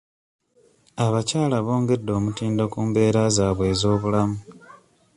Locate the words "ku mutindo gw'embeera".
2.15-3.21